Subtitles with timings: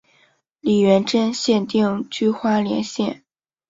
[0.61, 3.21] 李元贞现定居花莲县。